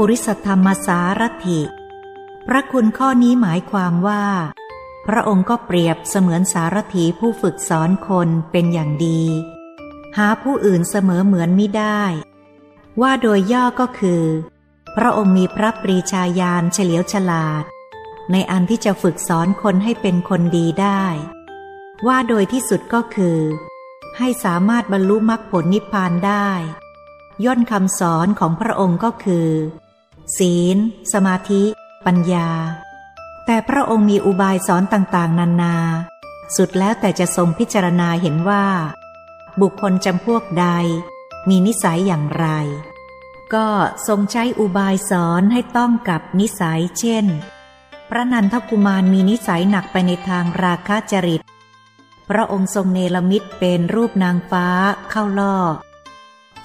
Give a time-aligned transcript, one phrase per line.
[0.00, 1.60] ปุริสธรรมสารถิ
[2.46, 4.24] พระคุณข้อนี้หมายความว่า
[5.06, 9.22] พระองค์ก็เปรียบเสมือนสารถีผู้ฝึกสอนคนเป็นอย่างดี
[10.16, 12.02] หาผู้อื่นเสมอเหมือนไมิได้
[13.00, 14.24] ว่าโดยย่อก็คือ
[14.96, 17.64] พระองค์มีพระปรีชาญาณเฉลียวฉลาด
[18.32, 21.04] ในอันที่จะฝึกสอนคนให้เป็นคนดีได้
[22.06, 23.38] ว่าโดยที่สุดก็คือ
[24.18, 26.48] ให้สามารถบรรลุมรรคผลนิพพานได้
[27.44, 29.48] ย่นคำสอนของพระองค์ก็คือ
[30.38, 30.76] ศีล
[31.12, 31.62] สมาธิ
[32.06, 32.50] ปัญญา
[33.46, 35.76] แต่พระองค์มีอุบายสอนต่างๆ นานา
[36.56, 38.66] สุดแล้วแต่จะทรงพิจารณาเห็นว่า
[39.60, 40.66] บุคคลจำพวกใด
[41.48, 42.46] มีนิสัยอย่างไร
[43.54, 43.68] ก็
[44.06, 47.26] ทรงใช้อุบายสอนให้ต้องกับนิสัยเช่น
[48.10, 51.42] พระนันทกุมารมีนิสัยหนักไปในทางราคะจริต
[52.28, 54.66] พระองค์ทรงเนรมิตเป็นรูปนางฟ้า
[55.10, 55.56] เข้าล่อ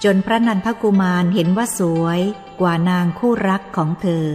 [0.04, 2.20] จนพระนันทกุมารเห็นว่าสวย
[2.62, 4.26] กว่านางคู่รักของเธอ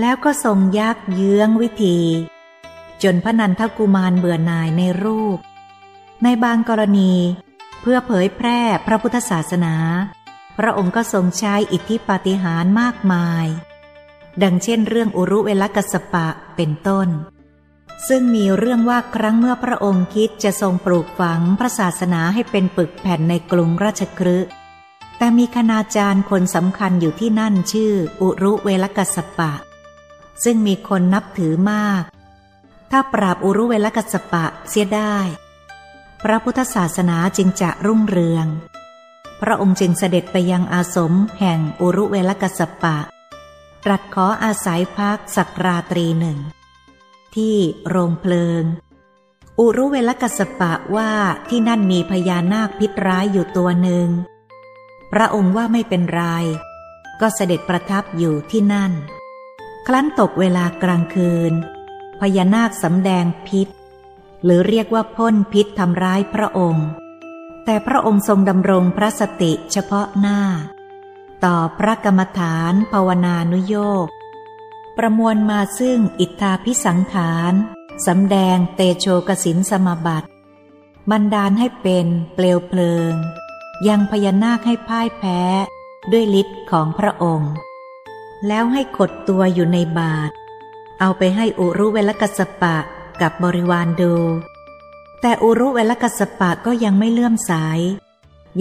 [0.00, 1.98] แล้วก็ทรงยักเยื้องวิธี
[3.02, 5.38] จนพระนันทกุมารเบื่อหน่ายในรูป
[6.22, 7.12] ในบางกรณี
[7.80, 9.74] เพื่อเผยแพร่พระพุทธศาสนา
[10.58, 13.46] พระองค์ก็ทรงใช้อิทธิปาฏิหาริย์มากมาย
[14.42, 17.08] ดังเช่นเรื่องอุรุเวลกัสปะเป็นต้น
[18.08, 24.50] ซึ่งมีเรื่องว่าครั้งเมื่อพระองค์คิดจะทรงปลูกฝังพระศาสนาให้เป็นปึกแผ่นในกรุงราชคฤห์
[25.22, 29.52] แต่มีคณาจารย์คนสำคัญอยู่ที่นั่นชื่อ อุรุเวลกัสปะ
[30.44, 32.02] ซึ่งมีคนนับถือมาก
[32.90, 35.16] ถ้าปราบอุรุเวลกัสปะเสียได้
[36.22, 38.46] พระพุทธศาสนาจึงจะรุ่งเรือง
[39.40, 42.96] พระองค์จึงเสด็จไปยังอาสมแห่งอุรุเวลกัสปะ
[43.84, 46.38] ตรัสขออาศัยพักสักราตรีหนึ่ง
[47.34, 47.56] ที่
[47.88, 48.64] โรงเพลิง
[49.58, 51.10] อุรุเวลกัสปะว่า
[51.48, 54.10] ที่นั่นมีพญานาคพิษร้ายอยู่ตัวหนึ่ง
[55.12, 56.22] พระองค์ว่าไม่เป็นไร
[57.20, 58.92] ก็เสด็จประทับอยู่ที่นั่น
[59.86, 61.52] ครั้นตกเวลากลางคืน
[62.20, 63.68] พญานาคสำแดงพิษ
[64.44, 66.88] หรือเรียกว่าพ่นพิษทำร้ายพระองค์
[67.64, 70.40] แต่พระองค์ทรงดำรงพระสติเฉพาะหน้า
[71.44, 74.06] ต่อพระกรรมฐานภาวนานุโยก
[74.98, 77.54] ประมวลมาซึ่งอิทธาพิสังขาร
[78.06, 80.28] สำแดงเตโชกสินสมบัติ
[81.10, 83.14] บันดาลให้เป็นเปลวเพลิง
[83.88, 85.40] ยังพญานาคให้พ่ายแพ้
[86.12, 87.52] ด้วยฤทธิ์ของพระองค์
[88.46, 90.30] แล้วให้ขดตัวอยู่ในบาท
[91.00, 92.76] เอาไปให้อุรุเวลกัสปะ
[93.20, 94.14] กับบริวารดู
[95.20, 97.80] แต่อุรุเวลกัสปะก็ยังไม่เลื่อมสาย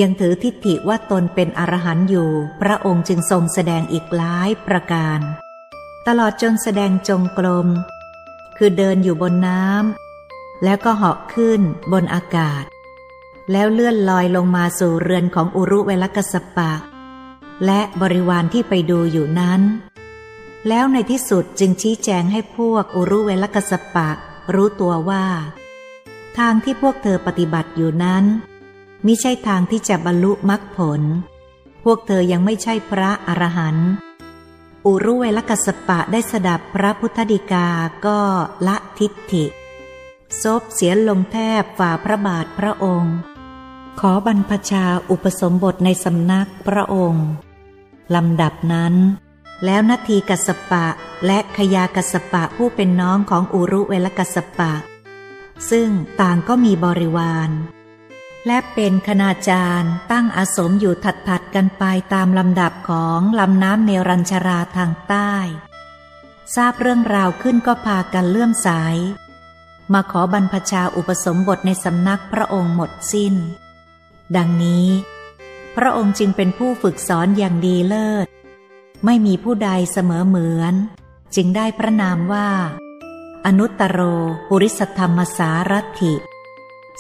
[0.02, 2.30] ยังถือทิฏฐิว่าตนเป็นอรหันต์อยู่
[2.62, 5.20] พระองค์จึงทรงแสดงอีกหลายประการ
[6.08, 7.68] ตลอดจนแสดงจงกรม
[8.58, 12.64] คือเดินอยู่บนน้ำแล้วก็เหาะขึ้นบนอากาศ
[13.52, 16.72] แล้วเลื่อนลอยลงมาสู่เรือนของอุรุเวลกัสปะ
[17.66, 19.62] และบริวารที่ไปดูอยู่นั้น
[20.68, 24.10] แล้วในที่สุดจึงชี้แจงให้พวกอุรุเวลกัสปะ
[24.54, 25.26] รู้ตัวว่า
[26.38, 28.24] ทางที่พวกเธอปฏิบัติอยู่นั้น
[29.06, 31.02] มิใช่ทางที่จะบรรลุมรรคผล
[31.84, 33.90] พวกเธอยังไม่ใช่พระอรหันต์
[34.86, 37.68] อุรุเวลกัสปะได้สดับพระพุทธดีกา
[38.06, 38.20] ก็
[38.68, 39.46] ละทิฏฐิ
[40.42, 43.16] ซบเสียลงแทบฝ่าพระบาทพระองค์
[44.04, 47.28] ขอบรรพชาอุปสมบทในสำนักพระองค์
[48.16, 48.94] ลำดับนั้น
[49.66, 50.86] แล้วนาทีกัสปะ
[51.26, 54.74] และขยากัสปะผู้เป็นน้องของอุรุเวลกัสปะ
[55.70, 55.90] ซึ่ง
[56.22, 57.50] ต่างก็มีบริวาร
[58.48, 61.84] และเป็นคณาจารย์ตั้งอาสมอยู่ถัดๆกันไป
[62.14, 65.34] ตามลำดับของลำน้ำเนรัญชราทางใต้
[66.56, 68.96] ทราบเรื่องราวขึ้นก็พากันเลื่อมสาย
[69.94, 73.36] มาขอบรรพชาอุปสมบทในสำนักพระองค์หมดสิ้น
[74.38, 74.88] ดังนี้
[75.76, 78.28] พระองค์จึงเป็นผู้ฝึกสอนอย่างดีเลิศ
[79.06, 80.74] ไม่มีผู้ใดเสมอเหมือน
[81.36, 82.50] จึงได้พระนามว่า
[83.46, 84.00] อนุตตโร
[84.50, 86.14] ปุริสธรรมสารถิ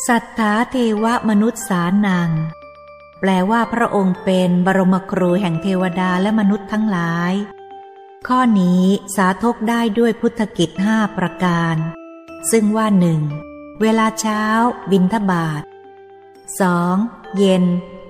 [0.08, 2.32] สัทธาเทวมนุษย์สานัง
[3.20, 7.34] แปลว่าพระองค์เป็นบรมครูแห่งเทวดาและมนุษย์ทั้งหลาย
[8.28, 8.84] ข้อนี้
[9.16, 11.76] สาธกได้ด้วยพุทธกิจห้าประการ
[12.52, 13.22] ซึ่งว่าหนึ่ง
[13.82, 14.44] เวลาเช้า
[14.92, 15.62] บินทบาท
[16.58, 17.19] 2.
[17.38, 17.64] เย็น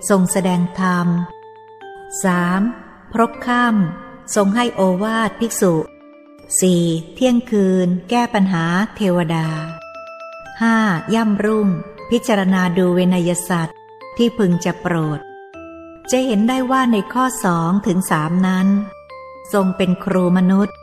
[0.10, 1.08] ทรงแสดงธรรม
[2.30, 3.12] 3.
[3.12, 5.74] พรบค่ำทรงให้โอวาทภิกษุ
[6.44, 7.14] 4.
[7.16, 9.48] เที่ยงคืน แก้ปัญหาเทวดา
[10.32, 11.14] 5.
[11.14, 11.68] ย่ำรุ่ง
[12.10, 13.78] พิจารณาดูเวนยสัตว์
[14.18, 15.20] ที่พึงจะโปรด
[16.12, 18.68] จะเห็นได้ว่าในข้อสองถึงสามนั้น
[19.54, 20.76] ทรงเป็นครูมนุษย์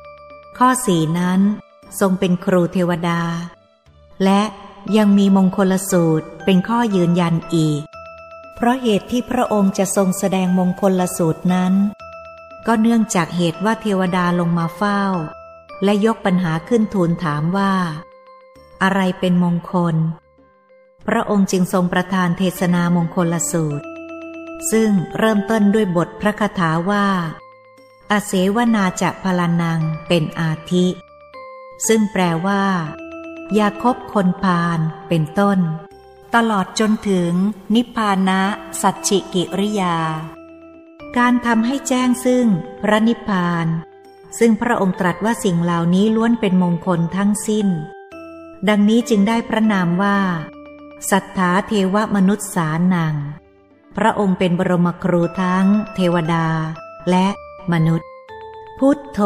[0.58, 1.40] ข้อสี่นั้น
[2.00, 3.20] ทรงเป็นครูเทวดา
[4.24, 4.42] และ
[4.96, 7.82] ยังมีมงคลสูตรเป็นข้อยืนยันอีก
[8.56, 11.74] เพราะเหตุที่พระองค์จะทรงแสดงมงคลละสูตรนั้น
[12.66, 15.02] ก็เนื่องจากเหตุว่าเทวดาลงมาเฝ้า
[15.84, 17.72] และยกปัญหาขึ้นทูลถามว่า
[18.82, 19.96] อะไรเป็นมงคล
[21.06, 23.86] พระองค์จึงทรงประทานเทศนามงคลละสูตร
[24.70, 27.06] ซึ่งเริ่มต้นด้วยบทพระคาถาว่า
[28.10, 30.86] อาเสวนาจะพลานังเป็นอาทิ
[31.86, 32.64] ซึ่งแปลว่า
[33.54, 34.78] อยาคบคนพาล
[35.08, 35.58] เป็นต้น
[36.34, 37.32] ตลอดจนถึง
[37.74, 38.40] นิพพานะ
[38.82, 39.96] สัจฉิกิริยา
[41.16, 42.46] การทำให้แจ้งซึ่ง
[42.82, 43.66] พระนิพพาน
[44.38, 47.68] ซึ่งพระองค์ตรัสว่าสิ่งเหล่านี้ล้วนเป็นมงคลทั้งสิ้น
[48.68, 50.18] ดังนี้จึงได้พระนามว่า
[51.10, 53.14] สัทธาเทวมนุษย์สานัง
[53.96, 56.46] พระองค์เป็นบรมครูทั้ง เทวดา
[57.10, 57.26] และ
[57.72, 58.10] มนุษย์
[58.78, 59.20] พุทโธ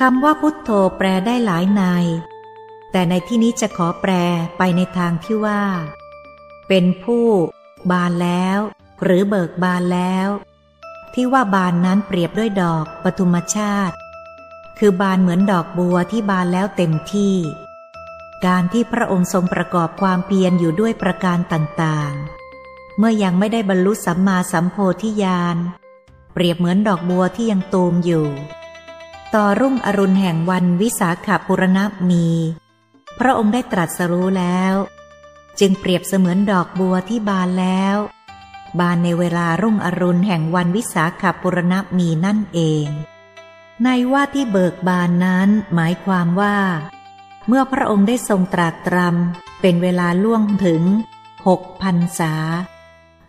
[0.00, 1.82] คำว่าพุทโธแปลได้หลายใน
[2.92, 4.12] แต่ในที่นี้จะขอแปล
[4.58, 5.62] ไปในทางที่ว่า
[6.68, 7.26] เป็นผู้
[7.90, 8.58] บานแล้ว
[9.02, 10.28] หรือเบิกบานแล้ว
[11.14, 13.96] ที่ว่าบานนั้นเปรียบด้วยดอกปทุมชาติ
[14.78, 17.36] คือบานเหมือนดอกบัวที่บานแล้วเต็มที่
[18.46, 25.56] การที่พระองค์ทรงประกอบความเพียรอยู่ด้วยประการต่างๆ เมื่อยังไม่ได้บรรลุสัมมาสัมโพธิญาณ
[26.32, 28.26] เปรียบเหมือนดอกบัวที่ยังตูมอยู่
[29.34, 32.26] ต่อรุ่งอรุณแห่งวันวิสาขบุรณะมี
[33.18, 34.74] พระองค์ได้ตรัสรู้แล้ว
[35.60, 37.96] จึงเปรียบเสมือนดอกบัวที่บานแล้ว
[38.80, 42.86] บานในเวลารุ่งอรุณแห่งวันวิสาขบุรณะมีนั่นเอง
[43.82, 46.56] ในว่าที่เบิกบานนั้นหมายความว่า
[47.46, 50.82] เมื่อพระองค์ได้ทรงตรากตรำเป็นเวลาล่วงถึง
[51.46, 52.34] หกพันษา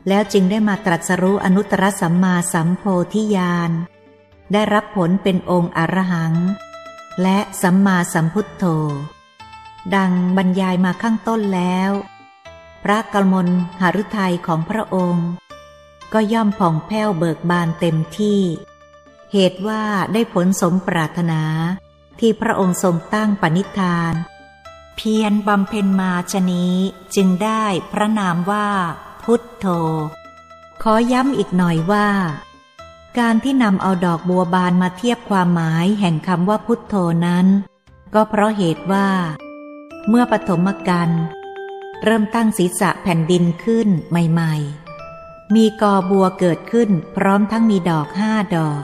[0.08, 2.84] แล้วจึงได้มาตรัสรู้อนุตตรสัมมาสัมโพ
[3.14, 3.72] ธิญาณ
[4.54, 6.34] ได้รับผลเป็นองค์อรหัง
[7.22, 8.64] และสัมมาสัมพุทโธ
[9.96, 11.92] ดังบรรยายมาข้างต้นแล้ว
[12.84, 13.48] พระกมล
[13.82, 15.28] หฤทัยของพระองค์
[16.14, 18.42] ก็ย่อมผ่องแผ้วเบิกบานเต็มที่
[19.34, 19.84] เหตุว่า
[20.14, 21.42] ได้ผลสมปรารถนา
[22.20, 24.14] ที่พระองค์ทรงตั้งปณิธาน
[24.96, 26.76] เพียรบำเพ็ญมาชนี้
[27.16, 28.68] จึงได้พระนามว่า
[29.24, 29.66] พุทโธ
[30.84, 32.08] ขอย้ำอีกหน่อยว่า
[33.20, 36.96] การที่นำเอาดอกบัวบานมาเทียบความหมายแห่งคำว่าพุทโธ
[37.26, 37.48] นั้น
[38.14, 39.10] ก็เพราะเหตุว่า
[40.08, 41.10] เมื่อปฐมกัน
[42.04, 48.84] เริ่มตั้งศีรษะแผ่นดินขึ้นใหม่ๆ มีกอบัวเกิดขึ้นพร้อมทั้งมีดอกห้าดอก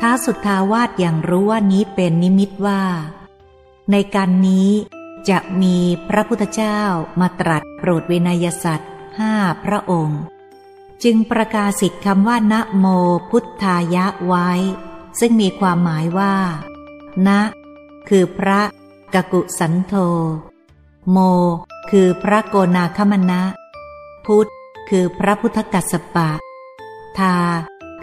[0.00, 2.82] ท้าสุดทาวาสอย่างรู้ว่านี้เป็นนิมิตว่า
[3.90, 4.70] ในการนี้
[5.28, 5.76] จะมี
[6.08, 6.80] พระพุทธเจ้า
[7.20, 9.32] มาตรัสโปรดเวนยสัตว์ห้า
[9.64, 10.20] พระองค์
[11.04, 12.86] จึงประกาศสิทธิ์คำว่านะโม
[13.30, 14.50] พุทธายะไว้
[15.20, 16.34] ซึ่งมีความหมายว่า
[17.28, 17.40] นะ
[18.08, 18.60] คือพระ
[19.14, 19.94] กกุสันโธ
[21.10, 21.18] โม
[21.90, 23.42] คือพระโกนาคมณะ
[24.26, 24.50] พุทธ
[24.88, 26.30] คือพระพุทธกัสสปะ
[27.18, 27.36] ทา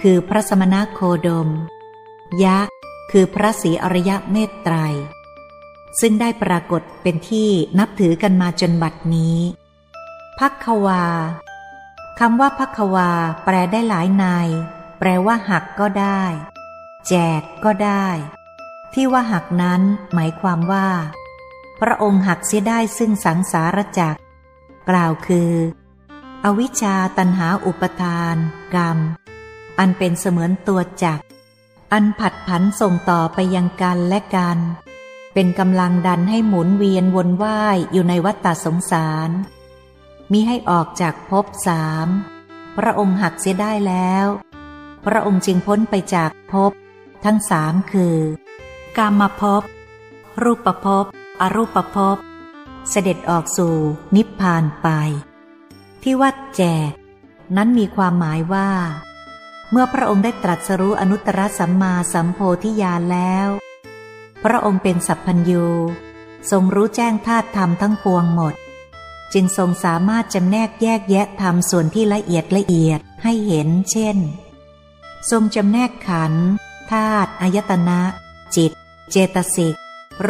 [0.02, 1.50] คือพระสมณโคดม
[2.44, 2.58] ยะ
[3.12, 4.76] คือพระศรีอริยะเมตไตร
[6.00, 9.38] ซึ่งได้ปรากฏเป็นที่นับถือกันมาจนบัดนี้
[10.40, 11.04] พักวา
[12.20, 13.10] คำว่าพักวา
[13.44, 14.48] แปลได้หลายนาย
[15.00, 16.24] แปลว่าหักก็ได้
[17.08, 18.08] แจกก็ได้
[18.94, 19.82] ที่ว่าหักนั้น
[20.14, 20.88] หมายความว่า
[21.82, 24.18] พระองค์หักเสียได้ซึ่งสังสารจัก
[24.90, 25.52] กล่าวคือ
[26.44, 28.36] อวิชชาตันหาอุปทาน
[28.76, 28.98] กรรม
[29.80, 31.20] อันเป็นเสมือนตัวจัก
[31.94, 34.60] อันผัดผันส่งต่อไปยังกันและกัน
[35.34, 39.30] เป็นกำลังดันให้หมุนเวียนวนว่ายอยู่ในวัฏฏสงสาร
[40.32, 42.08] มิให้ออกจากภพสาม
[42.78, 44.26] พระองค์หักเสียได้แล้ว
[45.06, 46.72] พระองค์จึงพ้นไปจากภพ
[47.26, 48.18] ทั้งสามคือ
[48.98, 49.64] กามภพ
[50.44, 51.06] รูปภพ
[51.42, 52.18] อรูปภพ
[52.90, 53.76] เสด็จออกสู่
[54.16, 54.88] นิพพานไป
[56.04, 56.92] ที่วัดแจก
[57.56, 58.70] นั้นมีความหมายว่า
[59.72, 63.48] เมื่อพระองค์ได้ตรัสรู้อนุตตรสัมมาสัมโพธิญาณแล้ว
[64.44, 65.66] พระองค์เป็นสัพพัญญู
[66.52, 68.54] ทรงรู้แจ้งธาตุธรรมทั้งปวงหมด
[69.34, 74.18] จึงทรงสามารถจำแนกแยกแยะธรรมส่วนที่ละเอียดละเอียดให้เห็น เช่น
[75.32, 76.46] ทรงจำแนกขันธ์
[76.92, 78.02] ธาตุอายตนะ
[78.56, 78.72] จิต
[79.12, 79.76] เจตสิก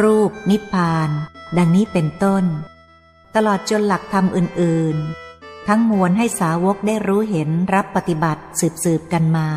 [0.00, 1.10] รูป นิพพาน
[1.56, 2.44] ดังนี้เป็นต้น
[3.34, 4.96] ตลอดจนหลักธรรมอื่น
[5.32, 8.42] ๆ ทั้งมวลให้สาวกได้รู้เห็นรับปฏิบัติ
[8.84, 9.48] สืบๆกันมา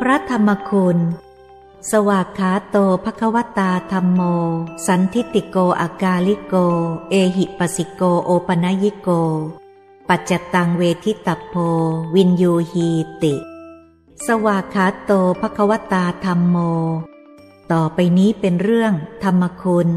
[0.00, 0.98] พระธรรมคุณ
[1.90, 4.20] สวากขาโตภควตาธรรมโม
[4.86, 6.54] สันทิฏฐิโกอะกาลิโก
[7.10, 9.08] เอหิปัสสิโกโอปนยิโก
[10.08, 11.54] ปัจจัตตังเวทิตัพโพ
[12.14, 12.88] วิญญูหี
[13.22, 13.34] ติ
[14.26, 16.56] สวากขาโตภควตาธรรมโม
[17.72, 19.88] ต่อไปนี้เป็นเรื่องธรรมคุณ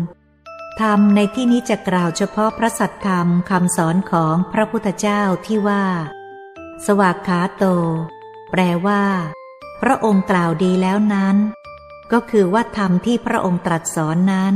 [0.82, 5.86] ธรรมในที่นี้จะกล่าวเฉพาะพระสัทธรรมคำสอนของพระพุทธเจ้าที่ว่า
[6.86, 7.66] สวากขาโต
[8.52, 9.04] แปลว่า
[9.82, 11.38] พระองค์กล่าวดีแล้วนั้น
[12.12, 14.56] ก็คือว่าธรรมที่พระองค์ตรัสสอนนั้น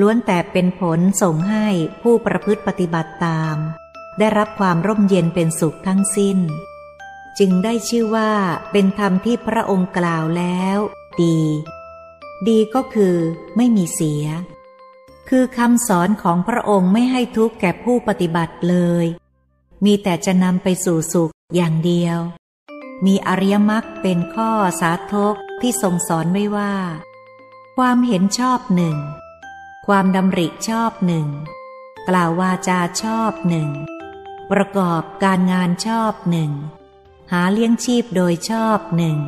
[0.00, 1.66] ล้วนแต่เป็นผลส่งให้
[2.02, 3.56] ผู้ประพฤติปฏิบัติตาม
[4.18, 6.38] ได้รับความร่มเย็นเป็นสุขทั้งสิ้น
[7.38, 8.32] จึงได้ชื่อว่า
[8.72, 10.78] เป็นธรรมที่พระองค์กล่าวแล้ว
[11.22, 11.38] ดี
[12.48, 13.16] ดีก็คือ
[13.56, 14.24] ไม่มีเสีย
[15.28, 19.06] คือคำสอนของพระองค์ไม่ให้ทุกข์แก่ผู้ปฏิบัติเลย
[19.84, 22.18] มีแต่จะนำไปสู่สุขอย่างเดียว
[23.06, 24.50] มีอริยมรรคเป็นข้อ
[24.80, 26.74] สาธก ที่ทรงสอนไว้ว่า
[27.76, 28.96] ความเห็นชอบหนึ่ง
[29.86, 31.28] ความดำริชอบหนึ่ง
[32.08, 33.70] กล่าววาจาชอบหนึ่ง
[34.50, 36.52] ประกอบการงานชอบหนึ่ง
[37.32, 39.18] หาเลี้ยงชีพโดยชอบหนึ่ง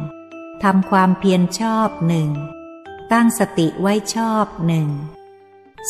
[0.63, 2.31] ทำความเพียรชอบหนึ่ง
[3.13, 4.89] ตั้งสติไว้ชอบหนึ่ง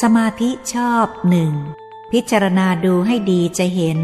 [0.00, 1.52] สมาธิชอบหนึ่ง
[2.12, 4.00] พิจารณาดูให้ดีจะเห็น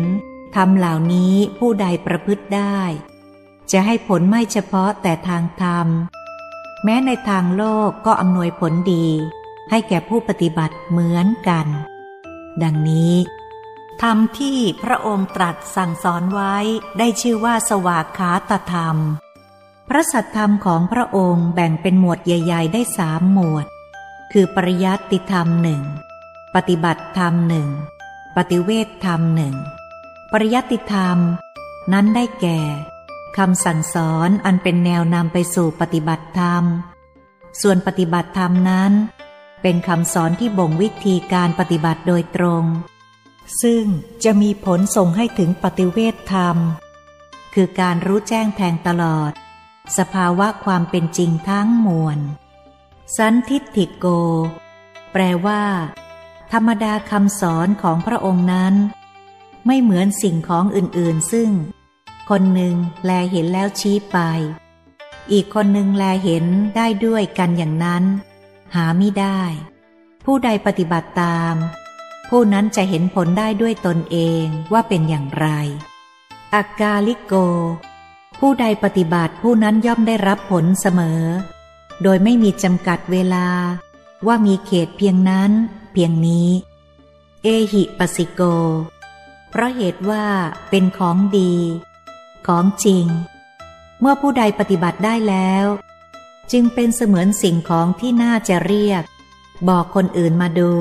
[0.55, 2.79] ทำเหล่านี้ผู้ใดประพฤติได้
[3.71, 5.89] จะให้ผลไม่เฉพาะแต่ทางธรรม
[6.85, 9.07] แม้ในทางโลกก็อำนวยผลดี
[9.71, 11.67] ให้แก่ผู้ปฏิบัติเหมือนกัน
[12.63, 13.15] ดังนี้
[14.03, 16.57] ธรรมที่พระองค์ตรัสสั่งสอนไว้
[16.99, 18.97] ได้ชื่อว่าสวากขาตธรรม
[19.89, 23.67] พระสัทธรรมของพระองค์แบ่งเป็นหมวดใหญ่ ๆ ได้สามหมวด
[24.33, 25.83] คือปริยัติธรรมหนึ่ง
[26.55, 27.69] ปฏิบัติธรรมหนึ่ง
[28.37, 29.55] ปฏิเวทธรรมหนึ่ง
[30.33, 31.19] ปริยัติธรรม
[31.93, 32.61] นั้นได้แก่
[33.39, 36.65] คำสั่งสอนอันเป็นแนวนำไปสู่ปฏิบัติธรรม
[37.61, 38.93] ส่วนปฏิบัติธรรมนั้น
[39.63, 42.65] เป็นคำสอนที่บ่งวิธีการปฏิบัติโดยตรง
[43.63, 43.85] ซึ่ง
[44.25, 46.57] จะมีผลส่งให้ถึงปฏิเวทธรรม
[47.55, 49.33] คือการรู้แจ้งแทงตลอด
[49.99, 52.19] สภาวะความเป็นจริงทั้งมวล
[53.17, 54.07] สันทิฏฐิโก
[55.13, 55.63] แปลว่า
[56.53, 58.75] ธรรมดาคำสอนของพระองค์นั้น
[59.67, 61.51] ไม่เหมือนสิ่งของอื่นๆ ซึ่ง
[62.35, 64.19] คนหนึ่งแลเห็นแล้วชี้ไป
[65.33, 66.45] อีกคนหนึ่งแลเห็น
[66.77, 68.05] ได้ด้วยกันอย่างนั้น
[68.75, 69.41] หาไม่ได้
[70.25, 71.55] ผู้ใดปฏิบัติตาม
[72.29, 75.47] ผู้นั้นจะเห็นผลได้ด้วยตนเองว่าเป็นอย่างไร
[76.55, 77.35] อากาลิโก
[78.41, 81.23] ผู้ใดปฏิบัติผู้นั้นย่อมได้รับผลเสมอ
[82.03, 83.47] โดยไม่มีจำกัดเวลา
[84.27, 85.51] ว่ามีเขตเพียงนั้น
[85.93, 86.49] เพียงนี้
[87.43, 88.43] เอหิปสิโก
[89.51, 90.25] เพราะเหตุว่า
[90.71, 91.55] เป็นของดี
[92.47, 93.07] ของจริง
[94.01, 95.67] เมื่อผู้ใดปฏิบัติได้แล้ว
[96.53, 99.03] จึงเป็นเสมือนสิ่งของที่น่าจะเรียก
[99.69, 100.73] บอกคนอื่นมาดู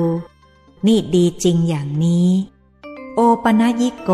[0.86, 2.28] นี่ดีจริงอย่างนี้
[3.14, 4.10] โอปนยิโก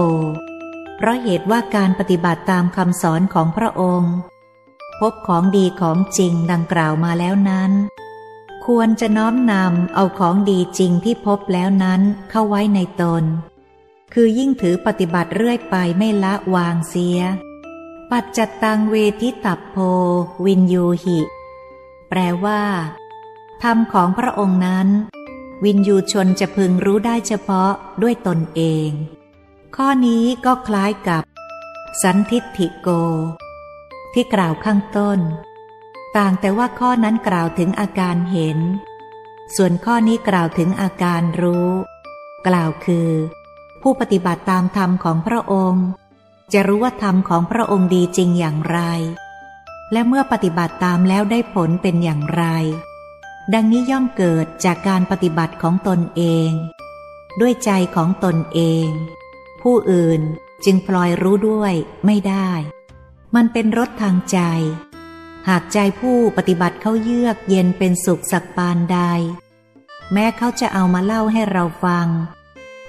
[0.96, 4.14] เพราะเหตุว่าการปฏิบัติตามคำสอนของพระองค์
[5.00, 7.72] พบของดีของจริงดังกล่าวมาแล้วนั้น
[8.66, 12.00] ควรจะน้อมนำเอาของดีจริงที่พบแล้วนั้น
[12.30, 13.24] เข้าไว้ในตน
[14.14, 17.18] คือยิ่งถือปฏิบัติเรื่อยไปไม่ละวางเสีย
[18.10, 19.76] ปัจจตังเวทิตับโพ
[20.44, 21.20] วินยูหิ
[22.08, 22.62] แปลว่า
[23.62, 24.88] ธรรมของพระองค์นั้น
[25.64, 27.72] วินยูชนจะพึงรู้ได้เฉพาะ
[28.02, 28.88] ด้วยตนเอง
[29.76, 31.22] ข้อนี้ก็คล้ายกับ
[32.02, 32.88] สันทิฏฐิโก
[34.12, 35.18] ที่กล่าวข้างต้น
[36.16, 38.58] ต่างแต่ว่าข้อนั้นกล่าวถึงอาการเห็น
[39.56, 41.68] ส่วนข้อนี้กล่าวถึงอาการรู้
[42.46, 43.10] กล่าวคือ
[43.88, 45.86] ผู้ปฏิบัติตามธรรมของพระองค์
[46.52, 48.78] จะรู้ว่าธรรมของพระองค์ดีจริงอย่างไร
[49.92, 52.44] และเมื่อปฏิบัติตามแล้วได้ผลเป็นอย่างไร
[53.54, 56.50] ดังนี้ย่อมเกิดจากการปฏิบัติของตนเอง
[57.40, 58.88] ด้วยใจของตนเอง
[59.62, 60.20] ผู้อื่น
[60.64, 61.74] จึงพลอยรู้ด้วย
[62.06, 62.50] ไม่ได้
[63.34, 64.38] มันเป็นรสทางใจ
[65.48, 68.98] หากใจผู้ปฏิบัติเขาเยือกเย็นเป็นสุขสักปานใด
[70.12, 72.08] แม้เขาจะเอามาเล่าให้เราฟัง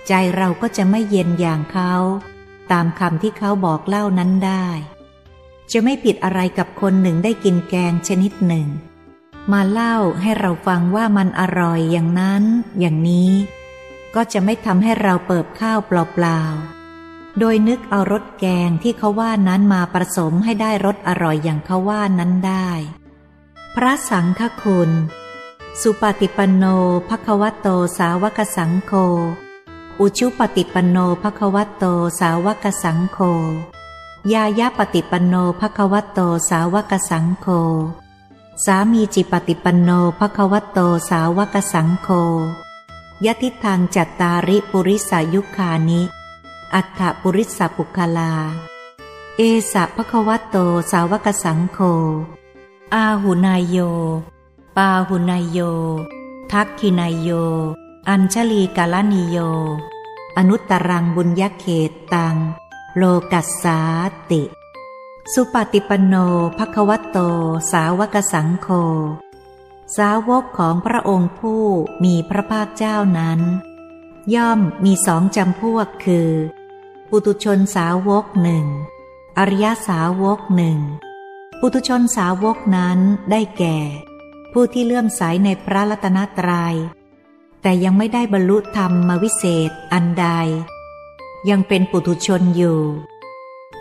[0.07, 1.93] ใจเราก็จะไม่เย็นอย่างเขา
[2.71, 4.67] ตามคำที่เขาบอกเล่านั้นได้
[5.71, 8.67] จะไม่ผิดอะไรกับคนหนึ่งได้กินแกงชนิดหนึ่ง
[9.51, 12.43] มาเล่าให้เราฟังว่ามันอร่อยอย่างนั้น
[12.79, 13.31] อย่างนี้
[14.15, 22.69] ก็จะไม่ทำให้เราเปิบข้าวเปล่าๆ โดยนึกเอารสแกงที่เขาว่านั้นมาผสมให้ได้รสอร่อยอย่างเขาว่านั้นได้
[23.75, 24.91] พระสังฆคุณ
[25.81, 26.63] สุปฏิปันโน
[27.09, 28.93] ภควโตสาวกสังโฆ
[30.01, 31.83] อุชุปฏิปันโนภควโต
[32.19, 33.19] สาวกสังโฆ
[34.33, 37.47] ยายาปฏิปันโนภควโตสาวกสังโฆ
[38.65, 39.89] สามีจิปฏิปันโน
[40.19, 42.09] ภควโตสาวกสังโฆ
[43.25, 46.01] ยติทางจัตตาริปุริสายุคานิ
[46.73, 48.33] อัฏฐปุริสปุคลา
[49.37, 50.57] เอสะภควโต
[50.91, 51.79] สาวกสังโฆ
[52.93, 53.77] อาหุนายโย
[54.75, 55.59] ปาหุนายโย
[56.51, 57.31] ทักขินายโย
[58.11, 59.37] อัญชลีกาลนิโย
[60.37, 62.37] อนุตตรังบุญยเขตตัง
[62.97, 63.79] โลกัสสา
[64.31, 64.43] ติ
[65.33, 66.15] สุปฏิปโน
[66.57, 67.17] ภควโต
[67.71, 68.67] สาวกสังโฆ
[69.97, 71.63] สาวกของพระองค์ผู้
[72.03, 73.39] มีพระภาคเจ้านั้น
[74.35, 76.31] ย่อมมีสองจำพวกคือ
[77.09, 78.65] ปุตุชนสาวกหนึ่ง
[79.37, 80.79] อริยสาวกหนึ่ง
[81.59, 82.99] ปุตุชนสาวกนั้น
[83.31, 83.77] ได้แก่
[84.53, 86.77] ผู้ที่เลื่อมใสในพระรัตนตรยัย
[87.61, 90.27] แต่ยังไม่ได้บรรลุธรรมมวิเศษอันใด
[91.49, 92.79] ยังเป็นปุตุชนอยู่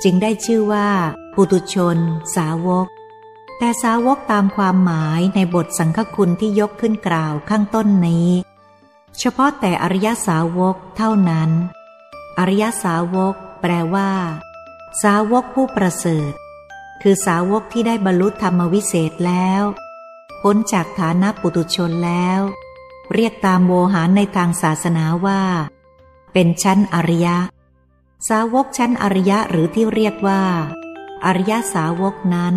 [0.02, 0.88] จึงได้ชื่อว่า
[1.35, 1.99] ปุตุชน
[2.37, 2.87] สาวก
[3.59, 8.28] แต่สาวกตามความหมายในบทสังฆคุณที่ยกขึ้นกล่าวข้างต้นนี้
[9.18, 11.50] เฉพาะแต่อริยสาวกเท่านั้น
[12.38, 14.11] อริยสาวก แปลว่า
[15.02, 16.33] สาวกผู้ประเสริฐ
[17.02, 19.62] คือสาวกที่ได้บรรลุธรรมวิเศษแล้ว
[20.42, 22.40] พ้นจากฐานะปุตุชนแล้ว
[23.19, 25.43] เรียกตามโวหารในทางศาสนาว่า
[26.33, 27.39] เป็นชั้นอริยะ
[28.29, 30.43] สาวกชั้นอริยะหรือที่เรียกว่า
[31.25, 32.55] อริยสาวกนั้น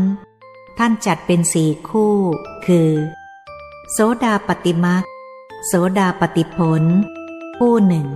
[0.78, 2.16] ท่านจัดเป็นสี่คู่
[2.66, 2.92] คือ
[3.92, 5.04] โสดาปฏิมัก
[5.66, 6.84] โสดาปฏิผล
[7.58, 8.08] คู่หนึ่ง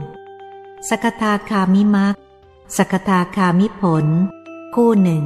[0.89, 2.15] สกทาคามิมัก
[2.77, 4.05] สกทาคามิผล
[4.75, 5.23] คู่หนึ่ง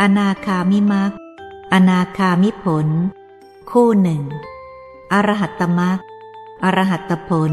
[0.00, 1.12] อนาคามิมัก
[1.72, 2.86] อนาคามิผล
[3.70, 4.22] คู่หนึ่ง
[5.12, 6.00] อรหัตตมัก
[6.64, 7.52] อรหัตตผล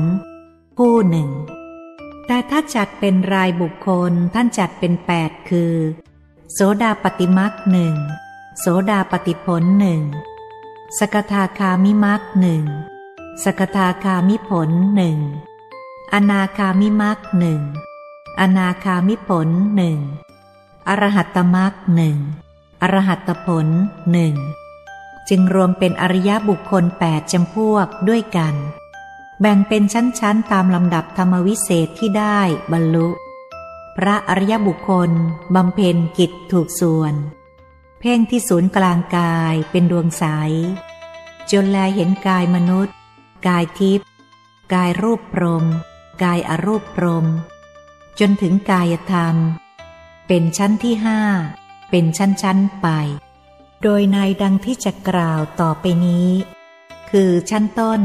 [0.77, 1.29] คู่หนึ่ง
[2.27, 5.75] แต่ถ้าจัดเป็นรายบุคคลท่านจัดเป็นแปดคือ
[6.53, 7.95] โสดาปฏิมักหนึ่ง
[8.59, 10.01] โสดาปฏิผลหนึ่ง
[10.99, 12.63] สกทาคามิมักหนึ่ง
[13.43, 15.19] สกทาคามิผลหนึ่ง
[16.13, 17.61] อนาคามิมักหนึ่ง
[18.39, 19.99] อนาคามิผลหนึ่ง
[20.87, 22.17] อรหัตมักหนึ่ง
[22.81, 23.67] อรหัตตผล
[24.11, 24.35] หนึ่ง
[25.29, 28.55] จึงรวมเป็นอริยบุคคลแปดจำพวกด้วยกัน
[29.41, 32.39] แบ่งเป็นชั้นๆ ตามลำดับธรรมวิเศษที่ได้
[32.71, 33.07] บรรลุ
[33.97, 35.11] พระอริยบุคคล
[35.55, 37.13] บำเพ็ญกิจถูกส่วน
[37.99, 40.23] เพ่งที่ศูนย์กลางกายเป็นดวงใส
[41.51, 42.95] จนแลเห็นกายมนุษย์
[43.47, 44.07] กายทิพย์
[44.73, 45.65] กายรูปพรม
[46.23, 47.25] กายอรูปพรม
[48.19, 49.35] จนถึงกายธรรม
[50.27, 51.21] เป็นชั้นที่ห้า
[51.89, 52.87] เป็นชั้นๆ ไป
[53.83, 56.29] โดยในดังที่จะกล่าวต่อไปนี้
[57.09, 58.01] คือชั้นต้น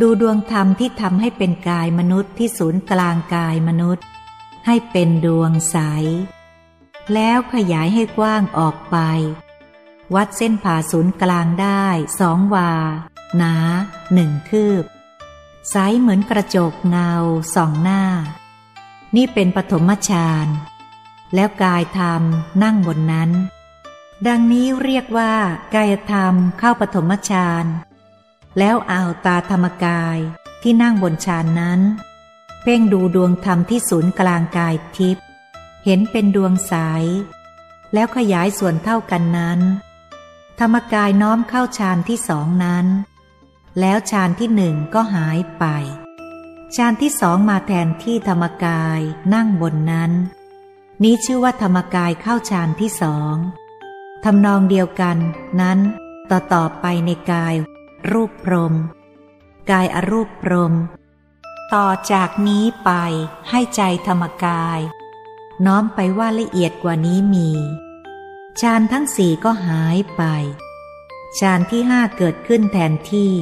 [0.00, 4.04] ดูดวงธรรมที่ทำให้เป็นกายมนุษย์ที่ศูนย์กลางกายมนุษย์
[4.66, 5.76] ให้เป็นดวงใส
[7.14, 8.96] แล้วขยายให้กว้างออกไป
[10.14, 11.86] วัดเส้นผ่าศูนย์กลางได้
[12.20, 12.72] สองวา
[13.36, 13.54] หนา
[14.12, 14.84] หนึ่งคืบ
[15.70, 17.12] ใสเหมือนกระจกเงา
[17.54, 18.02] สองหน้า
[19.16, 20.46] นี่เป็นปฐมฌาน
[21.34, 22.22] แล้วกายธรรม
[22.62, 23.30] นั่งบนนั้น
[24.26, 25.34] ดังนี้เรียกว่า
[25.74, 27.66] กายธรรมเข้าปฐมฌาน
[28.58, 30.18] แล้วเอาตาธรรมกาย
[30.62, 31.80] ที่นั่งบนฌานนั้น
[32.62, 35.24] เพ่งดูดวงธรรมที่ศูนย์กลางกายทิพย์
[35.84, 36.74] เห็นเป็นดวงใส
[37.94, 39.60] แล้วขยายส่วนเท่ากันนั้น
[40.60, 42.86] ธรรมกายน้อมเข้าฌานที่สองนั้น
[43.80, 45.64] แล้วฌานที่หนึ่งก็หายไป
[46.76, 49.00] ฌานที่สองมาแทนที่ธรรมกาย
[49.34, 50.12] นั่งบนนั้น
[51.02, 53.34] นี้ชื่อว่าธรรมกายเข้าฌานที่สอง
[54.24, 55.18] ทำนองเดียวกัน
[55.60, 55.78] นั้น
[56.30, 57.54] ต่อต่อไปในกาย
[58.10, 58.74] รูปพรม
[59.70, 60.74] กายอรูปพรม
[61.74, 62.90] ต่อจากนี้ไป
[63.50, 64.80] ให้ใจธรรมกาย
[65.66, 67.50] น้อมไปว่าละเอียดกว่านี้มี
[68.60, 70.22] ฌานทั้งสี่ก็หายไป
[71.38, 73.32] ฌานที่ห้าเกิดขึ้นแทนที่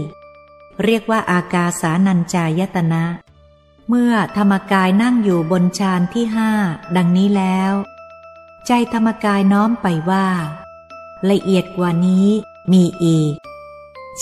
[0.84, 3.04] เรียกว่าอากาสานัญจายตนะ
[3.88, 6.50] เมื่อธรรมกายนั่งอยู่บนฌานที่ห้า
[6.96, 7.72] ดังนี้แล้ว
[8.66, 10.26] ใจธรรมกายน้อมไปว่า
[11.30, 12.26] ละเอียดกว่านี้
[12.72, 13.34] มีอีก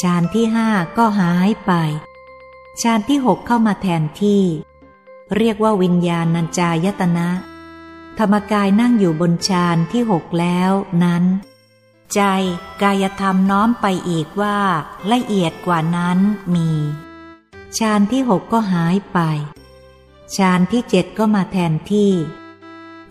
[0.00, 1.72] ฌานที่ห้าก็หายไป
[2.83, 4.42] ฌานที่หกเข้ามาแทนที่
[5.37, 7.28] เรียกว่าวิญญาณัญจายตนะ
[8.18, 10.72] ธรรมกายนั่งอยู่บนฌานที่หกแล้ว
[11.04, 11.24] นั้น
[12.14, 12.20] ใจ
[12.83, 14.59] กายธรรมน้อมไปอีกว่า
[15.12, 16.18] ละเอียดกว่านั้น
[16.54, 16.70] มี
[17.78, 19.18] ฌานที่หกก็หายไป
[20.37, 22.12] ฌานที่เจ็ดก็มาแทนที่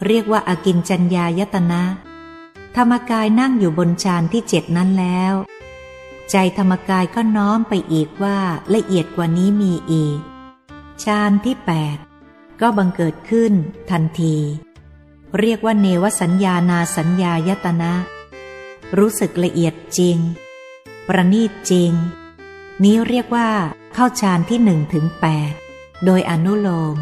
[0.06, 1.84] เรียกว่าอากินจัญญายตนะ
[2.76, 5.34] ธรรมกายนั่งอยู่บนฌานที่เจ็ดนั้นแล้ว
[6.36, 8.39] ใจธรรมกายก็น้อมไปอีกว่า
[8.76, 10.19] ละเอียดกว่านี้มีอีก
[11.04, 11.98] ฌานที่แปด
[12.62, 13.54] ก็บังเกิดขึ้น
[13.91, 14.36] ทันที
[15.39, 17.93] เรียกว่าเนวสัญญานาสัญญายตนะ
[18.98, 20.17] รู้สึกละเอียดจริง
[21.08, 21.91] ประณีตจริง
[22.84, 23.50] นี้เรียกว่า
[23.93, 25.52] เข้าฌานที่หนึ่งถึงแปด
[26.06, 26.98] โดยอนุโลม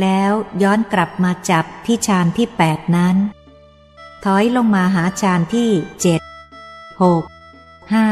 [0.00, 3.16] แล้วย้อนกลับมาจับที่ฌานที่แปดนั้น
[4.24, 6.20] ถอยลงมาหาฌานที่เจ็ด
[7.02, 7.24] หก
[7.92, 8.08] ห้า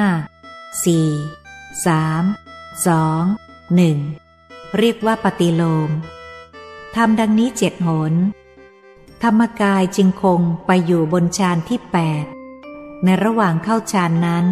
[0.84, 1.08] สี่
[1.86, 2.24] สาม
[2.86, 3.22] สอง
[3.74, 3.98] หนึ่ง
[4.78, 5.90] เรียกว่าปฏิโลม
[6.96, 8.12] ทำดังนี้เจ็ดหน
[9.22, 12.24] ธรรมกายจึงคงไปอยู่บนฌานที่แปด
[13.04, 14.46] ในระหว่างเข้าฌานนั้น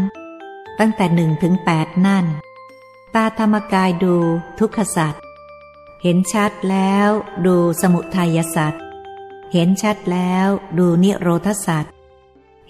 [0.79, 2.27] ตั้งแต่หนึ่งถึงแปดนั่น
[3.15, 4.17] ตาธรรมกายดู
[4.59, 5.23] ทุกขสัตว์
[6.03, 7.09] เห็นชัดแล้ว
[7.47, 8.83] ดูสมุทัยสัตว์
[9.53, 10.47] เห็นชัดแล้ว
[10.79, 11.93] ดูนิโรธสัตว์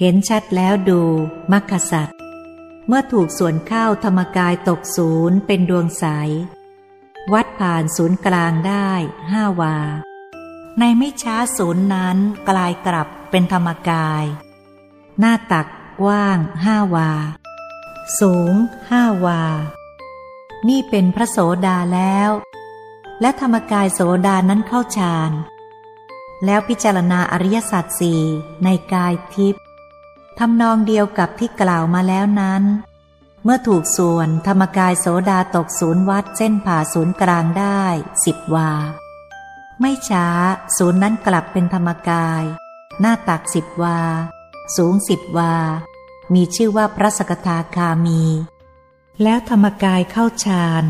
[0.00, 1.00] เห็นชัดแล้วดู
[1.52, 2.16] มรรคสัตว์
[2.94, 6.04] มื่อถูกส่วนเข้าธรรมกายตกศูนย์เป็นดวงใส
[7.32, 8.90] วัดผ่านศูนย์กลางได้
[9.32, 9.76] ห้าวา
[10.78, 12.16] ในไม่ช้าศูนย์นั้น
[12.48, 14.24] กลายกลับเป็นธรรมกาย
[15.18, 15.66] หน้าตัก
[16.00, 17.10] กว้างห้าวา
[18.20, 18.54] สูง
[18.90, 19.42] ห้าวา
[20.68, 22.30] นี่เป็นพระโสดาแล้ว
[23.20, 25.32] และธรรมกายโสดานั้นเข้าฌาน
[26.44, 28.22] แล้วพิจารณาอริยสัจสี่
[28.64, 29.61] ในกายทิพย์
[30.38, 32.62] ทำนองเดียวกับที่กล่าวมาแล้วนั้น
[33.44, 37.82] เมื่อถูกส่วนธรรมกายโสดาตกศูนย์วัดเส้นผ่าศูนย์กลางได้
[38.24, 38.72] สิบวา
[39.80, 40.26] ไม่ช้า
[40.76, 42.42] ศูนย์นั้นกลับเป็นธรรมกาย
[43.00, 44.00] หน้าตักสิบวา
[44.76, 45.56] สูงสิบวา
[46.34, 48.22] มีชื่อว่าพระสกทาคามี
[49.22, 50.84] แล้วธรรมกายเข้าฌาน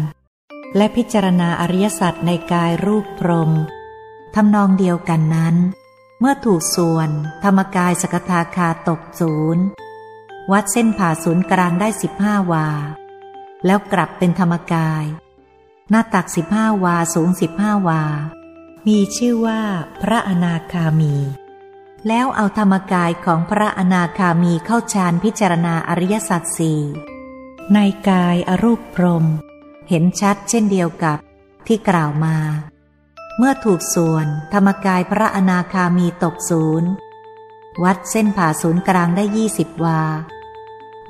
[0.77, 3.53] และพิจารณาอริยสัจในกายรูปพรม
[4.35, 5.57] ทำนองเดียวกันนั้น
[6.25, 7.11] เมื่อถูกส่วน
[7.45, 9.65] ธรรมกายสกทาคาตกศูนย์
[10.53, 12.67] วัดเส้นผ่าศูนย์กลางได้สิบห้าวา
[13.67, 15.05] แล้วกลับเป็นธรรมกาย
[15.91, 18.03] หน้าตักสิบห้าวาสูงสิบห้าวา
[18.87, 19.63] มีชื่อว่า
[20.03, 21.15] พระอนาคามี
[22.09, 26.81] แล้วเอาธรรมกายของพระอนาคามีเข้าฌานพิจารณาอริยสัจสี่
[27.75, 29.25] ในกายอรูปพรม
[29.89, 31.19] เห็นชัดเช่นเดียวกับ
[31.67, 32.37] ที่กล่าวมา
[33.39, 36.91] เมื่อถูกส่วนธรรมกายพระอนาคามีตกศูนย์
[37.85, 40.03] วัดเส้นผ่าศูนย์กลางได้ยี่สิบวา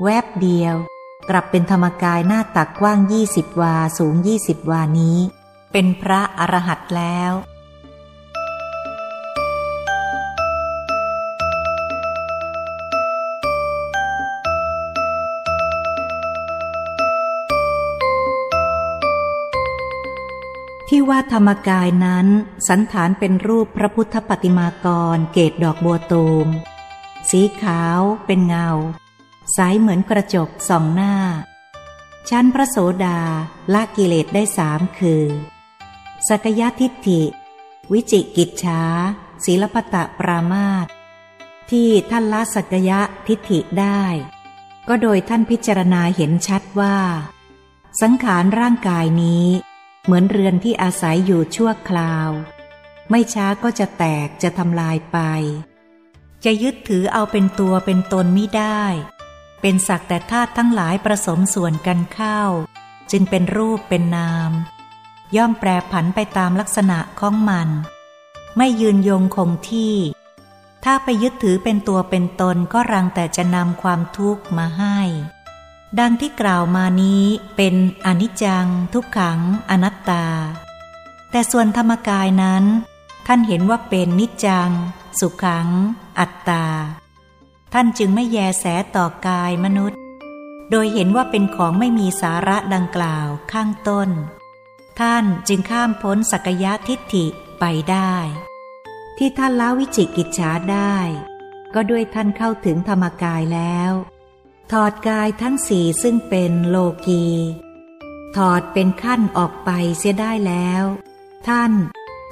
[0.02, 0.76] แวบเดียว
[1.28, 5.18] กลับเป็นธรรมกายหน้าตักกว้างยี่สิบวาสูงยี่สิบวานี้
[5.72, 7.32] เป็นพระอรหันต์แล้ว
[20.94, 22.26] ที่ว่าธรรมกายนั้น
[22.68, 26.48] สันฐานเป็นรูปพระพุทธปฏิมากร เกตดอกบัวตูม
[27.31, 28.68] สีขาวเป็นเงา
[29.52, 31.14] ใสเหมือนกระจกสองหน้า
[32.28, 33.20] ชั้นพระโสดา
[33.74, 35.24] ละกิเลสได้สามคือ
[36.28, 37.22] สกยทิฏฐิ
[37.92, 38.83] วิจิกิจฉา
[39.44, 40.87] ศีลปตะปรามาต
[41.70, 44.02] ที่ท่านละสกยะทิฏฐิได้
[44.88, 46.96] ก็โดยท่านพิจารณาเห็นชัดว่า
[48.00, 49.46] สังขารร่างกายนี้
[50.04, 52.30] เหมือนเรือนที่อาศัยอยู่ชั่วคราว
[53.10, 55.18] ไม่ช้าก็จะแตกจะทำลายไป
[56.44, 58.82] จะยึดถือเอาเป็นตัวเป็นตนไม่ได้
[59.60, 62.40] เป็นสักแต่ธาตุทั้งหลายผสมส่วนกันเข้า
[63.10, 64.50] จึงเป็นรูปเป็นนาม
[65.36, 67.68] ย่อมแปรผันไปตามลักษณะของมัน
[68.56, 69.96] ไม่ยืนยงคงที่
[70.84, 74.98] ถ้าไปยึดถือเป็นตัวเป็นตนก็รังแต่จะนำความทุกข์มาให้
[76.00, 77.24] ดังที่กล่าวมานี้
[77.57, 77.74] เป็น
[78.07, 80.26] อนิจจัง ทุกขัง อนัตตา
[81.31, 82.64] แต่ส่วนธรรมกายนั้น
[83.26, 84.70] ท่านเห็นว่าเป็นนิจจัง
[85.20, 85.68] สุขัง
[86.18, 86.66] อัตตา
[87.72, 88.64] ท่านจึงไม่แยแส
[88.96, 90.00] ต่อกายมนุษย์
[90.70, 94.09] โดยเห็นว่าเป็นของไม่มีสาระดังกล่าวข้างต้น
[95.00, 97.26] ท่านจึงข้ามพ้นสักยะทิฏฐิ
[97.61, 98.14] ไปได้
[99.18, 100.96] ที่ท่านละวิจิกิจฉาได้
[101.74, 103.92] ก็ด้วยท่านเข้าถึงธรรมกายแล้ว
[104.76, 107.26] ถอดกายทั้งสี่ซึ่งเป็นโลกี
[108.37, 110.85] ถอดเป็นขั้นออกไปเสียได้แล้ว
[111.48, 111.72] ท่าน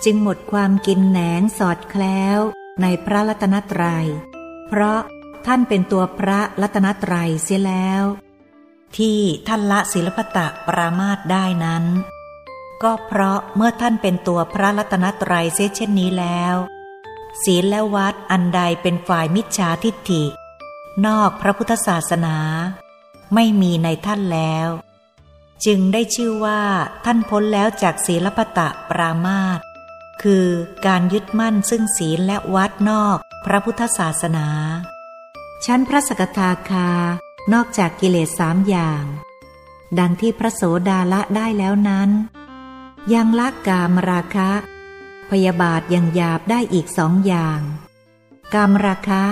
[0.04, 2.38] จึงหมดความกินแหนงสอดแคล้ว
[2.82, 4.06] ในพระรัตนตรยัย
[4.68, 5.00] เพราะ
[5.46, 8.02] ท่านเป็นตัวพระรัตนตรัยเสียแล้ว
[8.96, 11.84] ที่ท่านละศิลปตะปรามาตได้นั้น
[12.82, 16.54] ก็เพราะเมื่อท่านเป็นตัวพระรัตนตรัยเสียเช่นนี้แล้ว
[17.42, 20.24] ศีลและวัดอันใดเป็นฝ่ายมิจฉาทิฏฐิ
[21.06, 22.36] นอกพระพุทธศาสนา
[23.34, 24.68] ไม่มีในท่านแล้ว
[25.64, 26.62] จึงได้ชื่อว่า
[27.04, 29.60] ท่านพ้นแล้วจากศีลปตะปรามาต
[30.22, 30.46] คือ
[30.86, 34.48] การยึดมั่นซึ่งศีลและวัดนอกพระพุทธศาสนา
[35.64, 36.90] ชั้นพระสกทาคา
[37.52, 39.04] นอกจากกิเลสสามอย่าง
[39.98, 42.10] ดังที่พระโสดาละได้แล้วนั้น
[43.14, 44.50] ยังละกามราคะ
[45.30, 47.60] พยาบาทยังหยาบได้อีกสองอย่าง
[48.54, 49.22] กามราคะ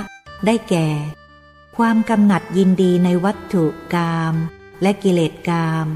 [0.47, 0.89] ได้แก่
[1.83, 3.65] ความกำหนัดยินดีในวัตถุ
[3.95, 4.35] กาม
[4.83, 5.87] และกิเลสกาม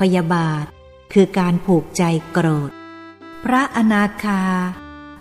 [0.00, 0.64] พยาบาท
[1.12, 2.70] คือการผูกใจโกรธ
[3.44, 4.42] พระอนาคา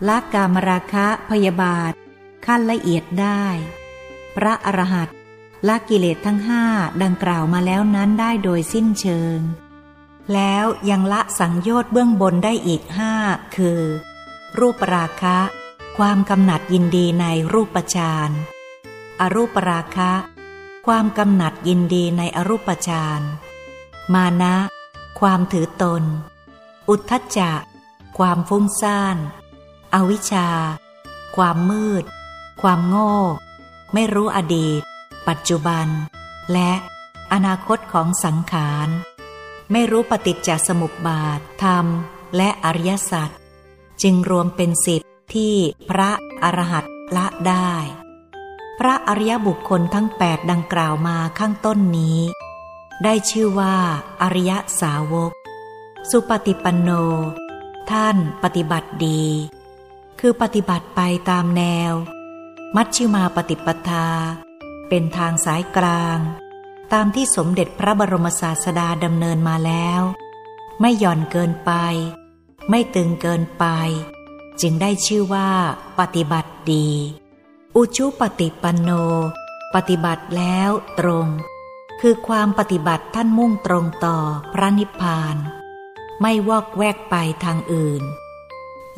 [0.07, 1.91] ละกามราคะพยาบาท
[2.45, 3.43] ขั้นละเอียดได้
[4.35, 5.09] พระอรหัต
[5.67, 6.63] ละกิเลสทั้งห้า
[7.03, 9.39] ดังกล่าวมาแล้วนั้นได้โดยสิ้นเชิง
[10.33, 13.13] แล้วยังละสังโยชน์เบื้องบนได้อีกห้า
[13.55, 13.81] คือ
[14.59, 15.39] รูปราคะ
[15.97, 18.31] ความกำหนัดยินดีในรูปฌาน
[19.21, 20.11] อรูปราคะ
[20.85, 23.21] ความกำหนัดยินดีในอรูปฌาน
[24.13, 24.55] มานะ
[25.19, 26.03] ความถือตน
[26.89, 27.51] อุทธัจจะ
[28.17, 29.17] ความฟุ้งซ่าน
[29.93, 30.49] อวิชชา
[31.35, 32.03] ความมืด
[32.61, 33.13] ความโง่
[33.93, 34.81] ไม่รู้อดีต
[35.27, 35.87] ปัจจุบัน
[36.53, 36.71] และ
[37.33, 38.87] อนาคตของสังขาร
[39.71, 41.85] ไม่รู้ปฏิจจสมุปบาท ธรรม
[42.35, 43.29] และอริยสัจ
[44.01, 45.01] จึงรวมเป็นสิบ
[45.33, 45.55] ที่
[45.89, 46.09] พระ
[46.43, 47.71] อรหัตละได้
[48.79, 52.19] พระอริยบุคคลทั้งแปดดังกล่าวมาข้างต้นนี้
[53.03, 53.75] ได้ชื่อว่า
[54.21, 55.31] อริยสาวก
[56.09, 56.89] สุปฏิปันโน
[57.91, 59.23] ท่านปฏิบัติดี
[60.19, 61.93] คือปฏิบัติไปตามแนว
[62.75, 64.07] มัชชิมาปฏิปทา
[64.89, 66.19] เป็นทางสายกลาง
[66.93, 70.01] ตามที่สมเด็จพระบรมศาสดาดำเนินมาแล้ว
[70.79, 71.71] ไม่หย่อนเกินไป
[72.69, 73.65] ไม่ตึงเกินไป
[74.61, 75.49] จึงได้ชื่อว่า
[75.99, 76.89] ปฏิบัติดี
[77.77, 78.89] อุชุปฏิปันโน
[79.73, 81.27] ปฏิบัติแล้วตรง
[82.01, 84.17] คือความปฏิบัติท่านมุ่งตรงต่อ
[84.53, 85.35] พระนิพพาน
[86.21, 88.03] ไม่วอกแวกไปทางอื่น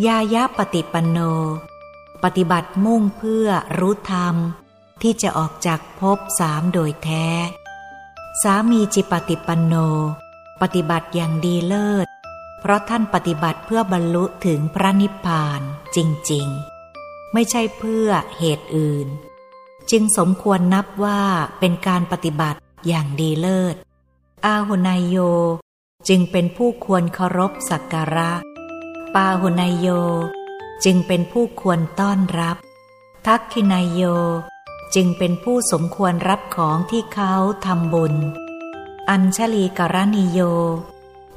[0.06, 1.20] ยายะปฏิปันโน
[2.24, 3.48] ปฏิบัติมุ่งเพื่อ
[3.80, 4.36] รู้ธรรม
[5.02, 7.28] ที่จะออกจากภพสามโดยแท้
[8.42, 9.74] สามีจิปฏิปันโน
[10.62, 12.08] ปฏิบัติอย่างดีเลิศ
[12.60, 15.62] เพราะท่านปฏิบัติเพื่อบรรลุถึงพระนิพพาน
[15.96, 15.98] จ
[16.34, 16.77] ริง ๆ
[17.34, 19.08] ไม่ใช่เพื่อเหตุอื่น
[19.92, 21.22] จึงสมควรนับว่า
[21.60, 23.76] เป็นการปฏิบัติอย่างดีเลิศ
[24.46, 25.18] อาหุนายโย
[26.08, 28.32] จึงเป็นผู้ควรเคารพสักการะ
[29.16, 29.88] ปาหุนายโย
[30.84, 32.58] จึงเป็นผู้ควรต้อนรับ
[33.26, 34.04] ทักขินายโย
[34.96, 37.34] จึงเป็นผู้สมควรรับของที่เขา
[37.66, 38.16] ทำบุญ
[39.10, 40.40] อัญชลีกรณิโย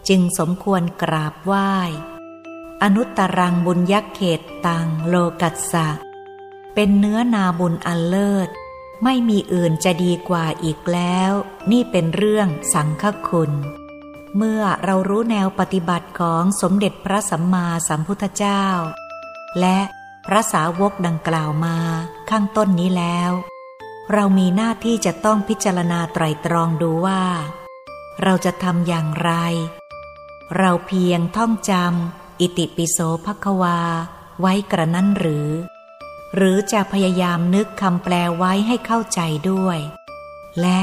[0.09, 1.71] จึงสมควรกราบไหว้
[2.83, 5.89] อนุตตรังบุญยักเขตตังโลกัสสะ
[6.75, 8.49] เป็นเนื้อนาบุญอันเลิศ
[9.05, 11.33] ไม่มีอื่นจะดีกว่าอีกแล้ว
[11.71, 13.53] นี่เป็นเรื่องสังฆคุณ
[14.37, 18.65] เมื่อเรารู้แนวปฏิบัติของสมเด็จพระสัมมาสัมพุทธเจ้า
[19.61, 19.79] และ
[20.27, 21.77] พระสาวกดังกล่าวมา
[22.31, 23.33] ข้างต้นนี้แล้ว
[24.13, 27.23] เรามีหน้าที่จะต้องพิจารณาไตรตรองดูว่า
[28.23, 29.33] เราจะทำอย่างไร
[30.57, 33.79] เราเพียงท่องจำ อิติปิโสภควา
[34.41, 35.49] ไว้กระนั้นหรือ
[36.37, 39.79] หรือจะพยายามนึกคำแปลไว้ให้เข้าใจด้วย
[40.61, 40.79] และ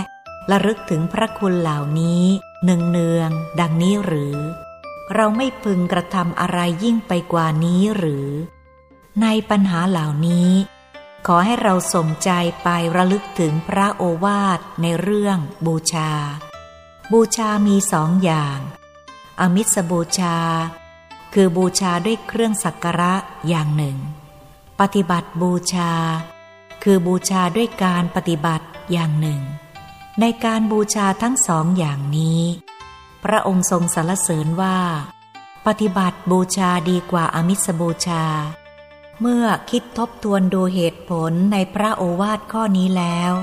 [0.51, 2.23] ระลึกถึงพระคุณเหล่านี้
[2.63, 4.37] เนืองดังนี้หรือ
[5.15, 8.29] เราไม่พึงกระทำอะไรยิ่งไปกว่านี้หรือ
[9.21, 10.51] ในปัญหาเหล่านี้
[11.27, 12.29] ขอให้เราสมใจ
[12.63, 16.11] ไประลึกถึงพระโอวาทในเรื่องบูชา
[17.11, 18.59] บูชามีสองอย่าง
[19.39, 20.37] อมิสบูชา
[21.39, 23.13] คือบูชาด้วยเครื่องสักการะ
[23.47, 23.97] อย่างหนึ่ง
[24.79, 25.91] ปฏิบัติบูชา
[26.83, 29.41] คือบูชาด้วยการปฏิบัติอย่างหนึ่ง
[30.19, 32.41] ในการบูชาทั้งสองอย่างนี้
[33.23, 34.77] พระองค์ทรงสรรเสริญว่า
[35.67, 38.23] ปฏิบัติบูชาดีกว่าอมิสบูชา
[39.21, 43.33] เมื่อคิดทบทวนดูเหตุผลในพระโอวาทข้อนี้แล้ว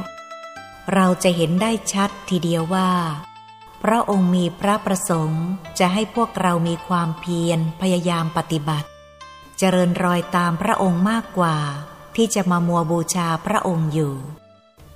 [0.93, 2.91] เราจะเห็นได้ชัดทีเดียวว่า
[3.89, 5.45] พระองค์มีพระประสงค์
[5.79, 8.89] จะให้พวกเรามีความเพียรพยายามปฏิบัติ
[9.59, 11.57] เจริญรอยตามพระองค์มากกว่า
[12.17, 14.15] ที่จะมามัวบูชาพระองค์อยู่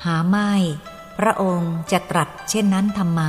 [0.05, 0.53] หาไม่
[1.19, 3.23] พระองค์จะตรัสเช่นนั้นทำไม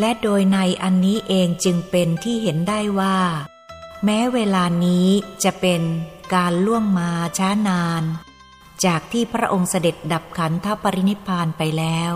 [0.00, 3.18] และโดยในอันนี้เองจึงเป็นที่เห็นได้ว่า
[4.04, 5.08] แม้เวลานี้
[5.44, 5.82] จะเป็น
[6.34, 8.02] การล่วงมาช้านาน
[8.84, 12.12] จากที่พระองค์เสด็จดับขันธปรินิพพานไปแล้ว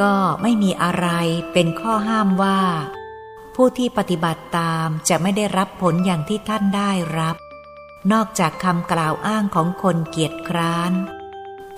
[0.00, 1.08] ก็ไม่มีอะไร
[1.52, 2.60] เป็นข้อห้ามว่า
[3.54, 7.36] ผู้ที่ปฏิบัติตามจะไม่ได้รับผลอย่างที่ท่านได้รับ
[8.12, 10.92] นอกจากคำกล่าวอ้างของคนเกียจคร้าน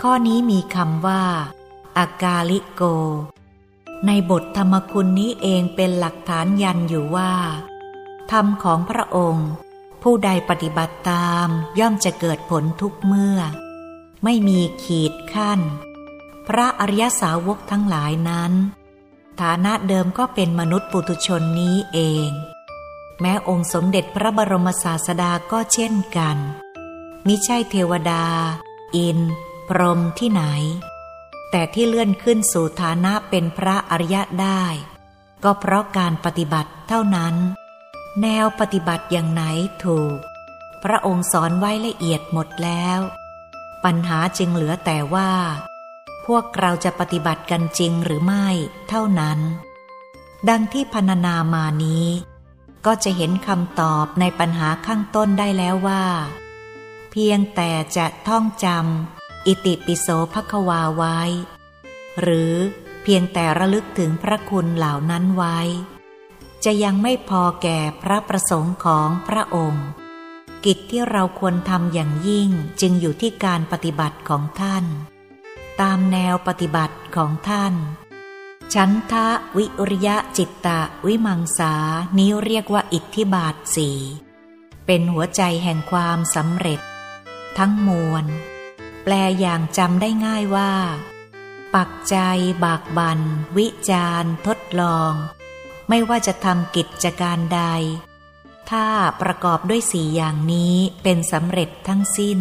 [0.00, 1.22] ข้อนี้มีคำว่า
[1.98, 2.82] อากาลิโก
[4.06, 7.32] ในบทธรรมคุณนี้เองเป็นหลักฐานยันอยู่ว่า
[8.30, 9.48] ธรรมของพระองค์
[10.02, 11.48] ผู้ใดปฏิบัติตาม
[11.78, 13.38] ย่อมจะเกิดผลทุกเมื่อ
[14.24, 15.60] ไม่มีขีดขั้น
[16.48, 18.52] พระอริยสาวกทั้งหลายนั้น
[19.40, 22.30] ฐานะเดิมก็เป็นมนุษย์ปุถุชนนี้เอง
[23.20, 26.36] แม้องค์สมเด็จพระบรมศาสดาก็เช่นกัน
[27.26, 28.24] มิใช่เทวดา
[28.96, 29.18] อิน
[29.68, 30.42] พรหมที่ไหน
[31.50, 34.64] แต่ที่เลื่อนขึ้นสู่ฐานะเป็นพระอริยะได้
[35.44, 37.34] ก็เพราะการปฏิบัติเท่านั้น
[38.22, 39.42] แนวปฏิบัติอย่างไหน
[39.84, 40.16] ถูก
[40.84, 42.98] พระองค์สอนไว้ละเอียดหมดแล้ว
[43.84, 45.30] ปัญหาจึงเหลือแต่ว่า
[46.26, 48.46] พวกเราจะปฏิบัติกันจริงหรือไม่
[48.88, 49.38] เท่านั้น
[50.48, 52.06] ดังที่พรรณนามานี้
[52.86, 56.04] ก็จะเห็นคำตอบในปัญหาข้างต้นได้แล้วว่า
[57.10, 61.20] เพียงแต่จะท่องจำอิติปิโสภควาไว้
[62.20, 62.52] หรือ
[63.02, 65.58] เพียงแต่ระลึกถึงพระคุณเหล่านั้นไว้
[66.64, 69.86] จะยังไม่พอแก่พระประสงค์ของพระองค์
[70.64, 72.48] กิจที่เราควรทำอย่างยิ่ง
[72.80, 74.84] จึงอยู่ที่การปฏิบัติของท่าน
[75.80, 77.74] ตามแนวปฏิบัติของท่าน
[78.74, 81.74] ฉันทะวิริยะจิตตะวิมังสา
[82.18, 83.98] นี้เรียกว่าอิทธิบาทสี่
[84.86, 86.80] เป็นหัวใจแห่งความสำเร็จ
[87.58, 88.24] ทั้งมวล
[89.04, 90.72] แปลอย่างจำได้ง่ายว่า
[91.74, 92.16] ปักใจ
[92.64, 93.20] บากบัน
[93.56, 95.12] วิจารทดลอง
[95.88, 97.62] ไม่ว่าจะทำกิจการใด
[98.70, 98.86] ถ้า
[99.20, 102.40] ประกอบด้วยสี่อย่างนี้เป็นสำเร็จทั้งสิ้น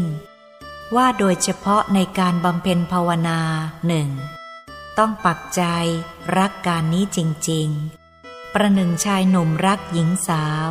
[0.95, 3.39] ว่าโดยเฉพาะในการบำเพ็ญภาวนา
[3.88, 4.10] หนึ่ง
[4.98, 5.63] ต้องปักใจ
[6.38, 7.19] รักการนี้จ
[7.50, 7.67] ริง
[8.12, 10.69] ๆ ประหนึ่งชายหนุ่มรักหญิงสาว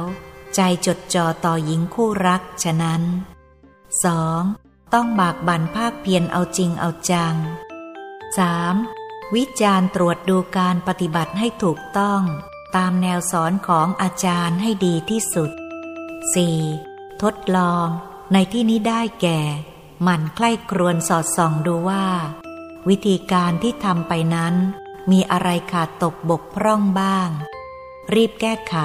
[0.54, 3.02] ใจจดจ่อต่อหญิงคู่รักฉะนั้น
[4.18, 4.94] 2.
[4.94, 7.34] ต้องบากบั่นภาคเพียรเอาจริงเอาจัง
[8.54, 9.34] 3.
[9.34, 12.22] วิจารณ์ตรวจดูการปฏิบัติให้ถูกต้อง
[12.76, 15.50] ตามแนวสอนของอาจารย์ให้ดีที่สุด
[16.36, 17.22] 4.
[17.22, 17.86] ทดลอง
[18.32, 19.40] ในที่นี้ได้แก่
[20.06, 22.06] มันใคร่ครวญสอดส่องดูว่า
[22.88, 24.54] วิธีการที่ทำไปนั้น
[25.10, 27.28] มีอะไรขาดตกบกพร่องบ้าง
[28.14, 28.76] รีบแก้ไข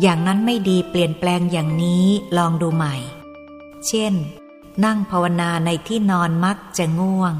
[0.00, 2.96] อย่างนั้นไม่ดีเปลี่ยนแปลงอย่างนี้ลองดูใหม่
[3.88, 4.14] เช่น
[4.84, 7.34] นั่งภาวนาในที่นอนมักจะง่วง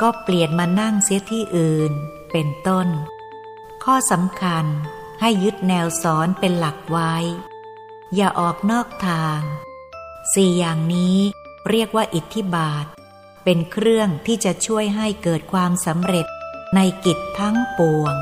[0.00, 1.92] ก็เปลี่ยนมานั่งเสียที่อื่น
[2.32, 2.88] เป็นต้น
[3.84, 4.64] ข้อสำคัญ
[5.20, 7.14] ให้ยึดแนวสอนเป็นหลักไว้
[8.14, 9.40] อย่าออกนอกทาง
[10.34, 11.18] สี่อย่างนี้
[11.70, 12.86] เรียกว่าอิทธิบาท
[13.44, 16.26] เป็นเครื่องที่จะช่วยให้เกิดความสำเร็จ
[16.74, 18.16] ในกิจทั้งปวง